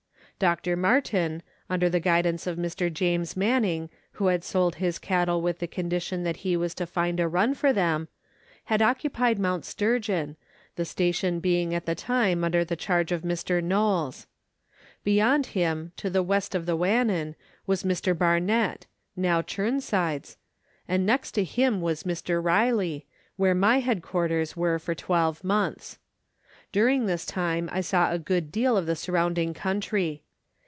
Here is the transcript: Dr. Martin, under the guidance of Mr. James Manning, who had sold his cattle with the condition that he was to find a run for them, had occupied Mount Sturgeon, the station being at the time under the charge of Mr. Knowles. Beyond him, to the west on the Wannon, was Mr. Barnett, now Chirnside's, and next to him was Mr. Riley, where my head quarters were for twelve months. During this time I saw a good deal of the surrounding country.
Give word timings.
Dr. 0.39 0.75
Martin, 0.75 1.43
under 1.69 1.87
the 1.87 1.99
guidance 1.99 2.47
of 2.47 2.57
Mr. 2.57 2.91
James 2.91 3.37
Manning, 3.37 3.91
who 4.13 4.25
had 4.25 4.43
sold 4.43 4.73
his 4.77 4.97
cattle 4.97 5.39
with 5.39 5.59
the 5.59 5.67
condition 5.67 6.23
that 6.23 6.37
he 6.37 6.57
was 6.57 6.73
to 6.73 6.87
find 6.87 7.19
a 7.19 7.27
run 7.27 7.53
for 7.53 7.71
them, 7.71 8.07
had 8.63 8.81
occupied 8.81 9.37
Mount 9.37 9.65
Sturgeon, 9.65 10.35
the 10.77 10.83
station 10.83 11.39
being 11.41 11.75
at 11.75 11.85
the 11.85 11.93
time 11.93 12.43
under 12.43 12.65
the 12.65 12.75
charge 12.75 13.11
of 13.11 13.21
Mr. 13.21 13.63
Knowles. 13.63 14.25
Beyond 15.03 15.45
him, 15.53 15.91
to 15.97 16.09
the 16.09 16.23
west 16.23 16.55
on 16.55 16.65
the 16.65 16.75
Wannon, 16.75 17.35
was 17.67 17.83
Mr. 17.83 18.17
Barnett, 18.17 18.87
now 19.15 19.43
Chirnside's, 19.43 20.37
and 20.87 21.05
next 21.05 21.33
to 21.33 21.43
him 21.43 21.81
was 21.81 22.01
Mr. 22.01 22.43
Riley, 22.43 23.05
where 23.35 23.53
my 23.53 23.77
head 23.79 24.01
quarters 24.01 24.57
were 24.57 24.79
for 24.79 24.95
twelve 24.95 25.43
months. 25.43 25.99
During 26.71 27.05
this 27.05 27.27
time 27.27 27.69
I 27.71 27.81
saw 27.81 28.11
a 28.11 28.17
good 28.17 28.51
deal 28.51 28.75
of 28.75 28.87
the 28.87 28.95
surrounding 28.95 29.53
country. 29.53 30.23